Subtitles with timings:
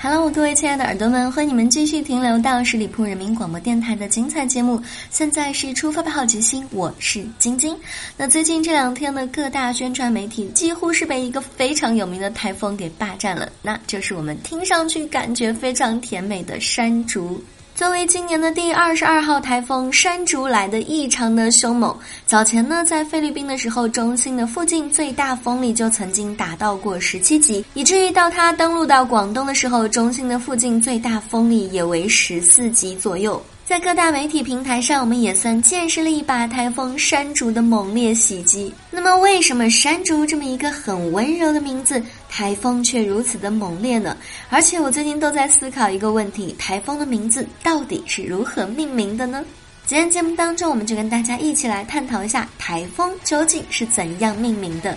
[0.00, 4.80] Hello，各位亲爱的耳朵们，欢迎你们继续停留到十里铺人民广播电台的精彩节目。
[5.10, 7.76] 现在是出发吧，好奇心，我是晶晶。
[8.16, 17.42] 那最近这两天呢，各大宣传媒体几乎是被一个非常有名的台风给霸占了，那就是我们听上去感觉非常甜美的山竹。
[17.78, 21.96] 作为今年的第二十二号台风，山竹来的异常的凶猛。
[22.26, 33.40] 早前呢，在菲律宾的时候，中心的附近最大风力就曾经达到过十七级，以至于到它登陆到广东的时候，中心的附近最大风力也为十四级左右。
[33.68, 38.72] 在各大媒体平台上，我们也算见识了一把台风山竹的猛烈袭击。
[38.90, 44.16] 那么，为什么山竹这么一个很温柔的名字，台风却如此的猛烈呢？
[44.48, 49.44] 而且，我最近都在思考一个问题：台风的名字到底是如何命名的呢？
[49.84, 54.96] 今天节目当中，我们就跟大家一起来探讨一下台风究竟是怎样命名的。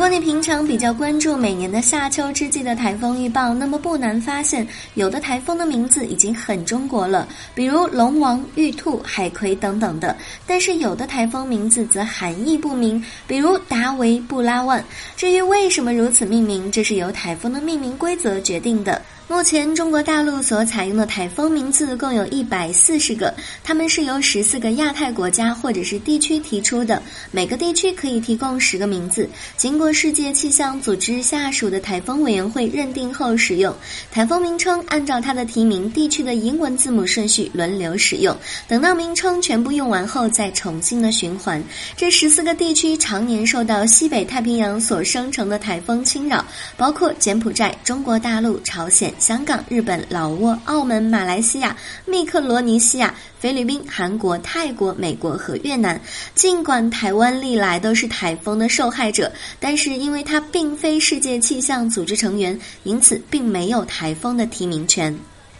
[0.00, 10.16] 如果你平常比较关注每年的夏秋之际的台风预报，那么不难发现，有的台风的名字已经很中国了，比如龙王、玉兔、海葵等等的。
[10.46, 14.82] 但是有的台风名字则含义不明，比如达维、布拉万。
[15.18, 19.02] 至于为什么如此命名，这是由台风的命名规则决定的。
[19.30, 27.00] 目前中国大陆所采用的台风名字共有一百四十个，它们是由十四个亚太国家或者是地区提出的，
[27.30, 33.72] 每个地区可以提供十个名字，经过世界气象组织下属的台风委员会认定后使用。
[34.10, 38.36] 台风名称按照它的提名地区的英文字母顺序轮流使用，
[38.66, 41.62] 等到名称全部用完后再重新的循环。
[41.96, 46.44] 这十四个地区常年受到西北太平洋所生成的台风侵扰，
[46.76, 49.14] 包括柬埔寨、中国大陆、朝鲜。
[49.20, 51.76] 香港、日本、老挝、澳门、马来西亚、
[52.06, 56.00] 密克罗尼西亚、菲律宾、韩国、泰国、美国和越南。
[56.34, 65.16] 尽管台湾历来都是台风的受害者，但是因为它并非世界气象组织成员，因此并没有台风的提名权。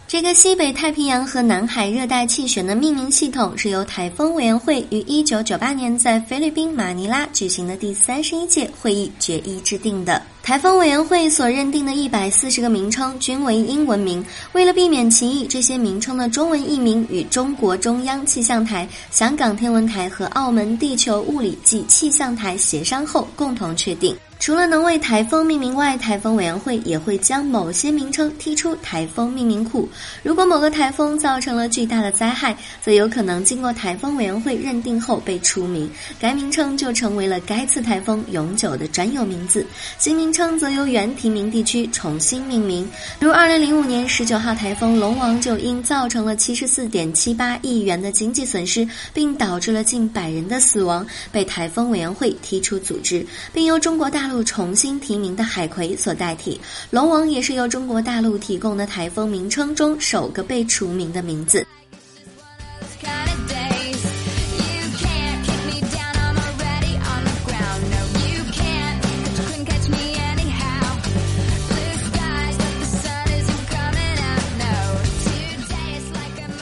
[0.07, 10.21] 这个西北太平洋和南海热带气旋的命名系统是由台风委员会于一九九八年在菲律宾马尼拉举行的第三十一届会议决议制定的。
[10.43, 24.15] 台风委员会所认定的一百四十个名称均为英文名，为了避免歧义，这些名称的中文译名与中国中央气象台、香港天文台和澳门地球物理暨气象台协商后共同确定。
[24.39, 29.87] 除了能为台风命名外，台风委员会也会将某些名称踢出台风命名库。
[30.23, 35.87] 如果某个台风造成了巨大的灾害，则有可能经过台风委员会认定后被除名，
[36.19, 39.63] 该名称就成为了该次台风永久的专有名字。
[39.99, 42.87] 新名称则由原提名地区重新命名。
[43.19, 54.41] 如二零零五年十九号台风龙王就因造成了七十四点七八亿元的经济损失，并导致了近百人的死亡，被台风委员会踢出组织，并由中国大陆。
[54.43, 56.59] 重新提名的海葵所代替，
[56.89, 61.65] 龙王也是由中国大陆提供的台风名称中首个被除名的名字。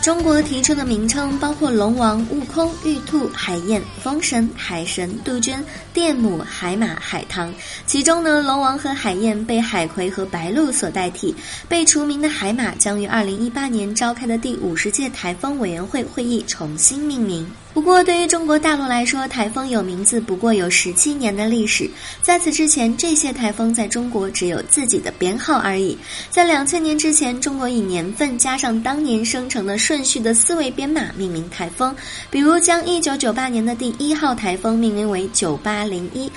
[0.09, 7.53] 中国提出的名称包括龙王、悟空、玉兔、海燕、风神、海神、杜鹃、电母、海马、海棠。
[7.85, 11.35] 其中呢，龙王和海燕被海葵和白鹭所代替。
[11.67, 17.47] 被除名的海马将于二零一八年召开的第五十届台风委员会会议重新命名。
[17.79, 21.89] 不过，对于中国大陆来说，台风有名字不过有十七年的历史。
[22.21, 25.97] 在此之前，这些台风在中国只有自己的编号而已。
[26.29, 31.95] 在两千年之前，中国以年份加上当年生成的顺序的四位编码命名台风，
[32.29, 36.29] 比如将一九九八年的第一号台风命名为九八零一。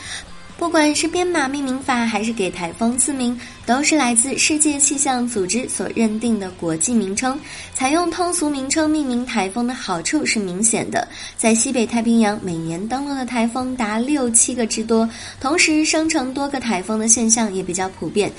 [0.62, 3.37] 不管是编码命名法，还是给台风赐名，
[3.67, 7.37] 都是来自世界气象组织所认定的国际名称。
[7.75, 15.11] 采用通俗名称命名台风的好处是明显的，在西北太平洋，每年登陆的台风达六七个之多，
[15.41, 18.31] 同时生成多个台风的现象也比较普遍。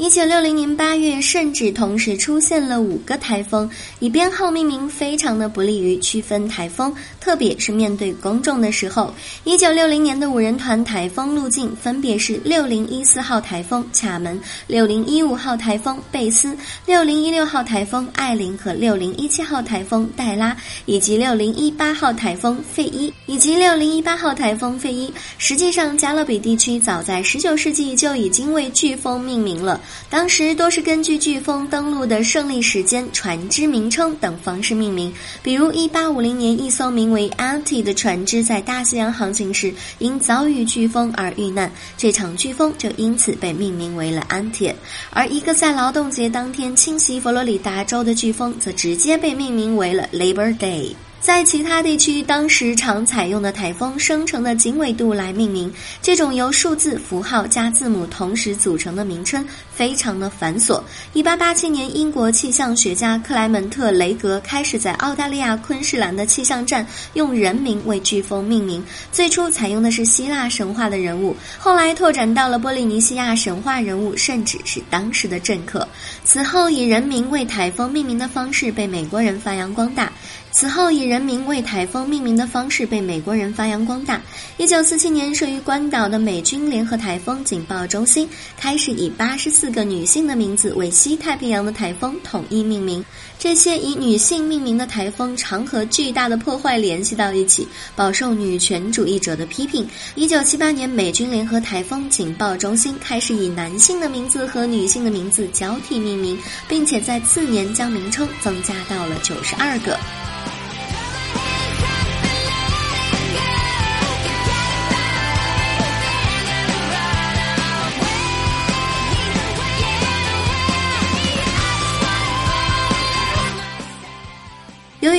[0.00, 3.68] 一九六零年八月，甚至同时出现了五个台风，
[3.98, 9.12] 以编号命名非常的不利于区分台风，特别是面对公众的时候。
[9.44, 16.56] 一九六零年的五人团台风路径分别是六零一四号台风卡门、六零一五号台风贝斯、
[16.86, 20.56] 六零一六号台风艾琳和六零一七号台风黛拉，
[20.86, 25.12] 以及六零一八号台风费伊以及六零一八号台风费伊。
[25.36, 29.78] 实际上，加勒比地区早在十九世纪就已经为飓风命名了。
[30.08, 35.12] 当时都是根据飓风登陆的胜利时间、船只名称等方式命名。
[35.42, 44.74] 比如，一八五零年，一艘名为 “Anti” 的船只在大西洋航行时，因遭遇飓风而遇难，这场飓风就因此被命名为了 “Anti”。
[45.10, 50.94] 而一个在劳动节当天侵袭佛罗里达州的飓风，则直接被命名为了 “Labor Day”。
[51.20, 55.70] 在其他地区，当时常采用的台风生成的经纬度来命名，
[56.00, 59.46] 这种由数字符号加字母同时组成的名称
[59.80, 60.78] 非常的繁琐。
[61.14, 68.84] 一八八七年，英国气象学家克莱门特·雷格开始在澳大利亚昆士兰的气象站用人名为飓风命名。
[69.10, 75.88] 最初采用的是希腊神话的人物，后来拓展到了波利尼西亚神话人物，甚至是当时的政客。
[76.24, 80.12] 此后，以人名为台风命名的方式被美国人发扬光大。
[80.52, 84.20] 此后，以人名为台风命名的方式被美国人发扬光大。
[84.58, 88.28] 一九四七年，设于关岛的美军联合台风警报中心
[88.58, 93.04] 开始以八十四一个女性的名字为西太平洋的台风统一命名。
[93.38, 99.88] 这些以女性命名的台风常和巨大的破坏联系到一起，饱受女权主义者的批评。
[100.16, 106.36] 一九七八年，美军联合台风警报中心开始以男性的名字和女性的名字交替命名，
[106.68, 109.96] 并且在次年将名称增加到了九十二个。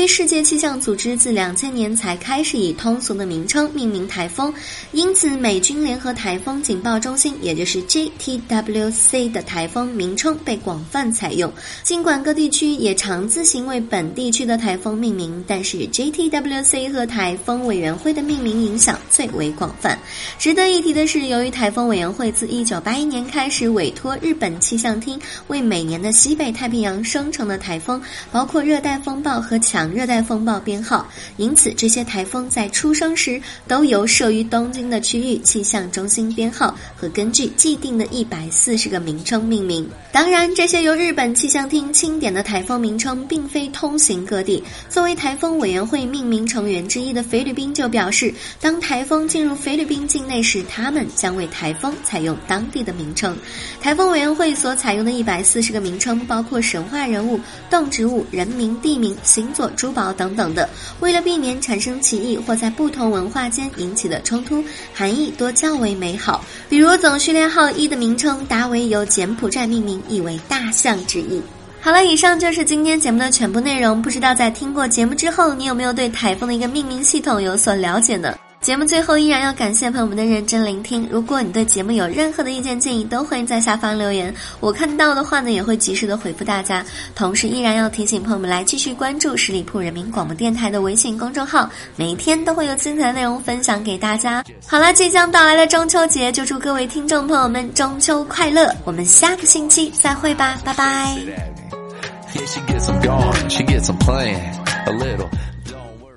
[0.06, 4.54] 世界气象组织自两千年才开始以通俗的名称命名台风，
[4.92, 11.52] 因此美军联合台风警报中心，也就是 JTWC 的台风名称被广泛采用。
[11.82, 19.98] 尽管各地区也常自行为本地区的台风命名，但是 JTWC 和台风委员会的命名影响最为广泛。
[20.38, 28.00] 值得一提的是，由于台风委员会自1981年开始委托日本气象厅为每年的西北太平洋生成的台风，
[28.32, 29.58] 包括热带风暴和。
[29.62, 31.08] 强热带风暴编号，
[31.38, 39.90] 因此这些台风在出生时都由设于东京的区域气象中心编号和根据既定的一百四十个名称命名。
[40.12, 44.64] 当然，这些由日本气象厅钦点的台风名称并非通行各地。
[44.90, 53.36] 作为台风委员会命名成员之一的菲律宾就表示，当台风进入菲律宾境内时，他们将为台风采用当地的名称。
[53.82, 57.40] 台风委员会所采用的一百四十个名称包括神话人物、
[57.70, 59.72] 动植物、人名、地名、星座。
[59.82, 60.70] 珠宝等等的，
[61.00, 64.64] 为了避免产生歧义或在不同文化间引起的冲突，
[64.94, 66.46] 含义多较为美好。
[66.70, 71.42] 比如总序列号一的名称达维由柬埔寨命名，意为大象之意。
[71.82, 74.00] 好了，以上就是今天节目的全部内容。
[74.00, 78.38] 不知道在听过节目之后，你有没有对台风的一个命名系统有所了解呢？
[78.62, 81.10] 节目最后依然要感谢朋友们的认真聆听。
[81.12, 84.32] 如果你对节目有任何的意见建议，都欢迎在下方留言。
[84.60, 86.86] 我看到的话呢，也会及时的回复大家。
[87.16, 94.44] 同时，依然要提醒朋友们来继续关注十里铺人民广播电台的微信公众号，每天都会有精彩的内容分享给大家。
[94.68, 98.72] 好了，即将到来的中秋节，就祝各位听众朋友们中秋快乐！
[98.86, 101.18] 我们下个星期再会吧，拜拜。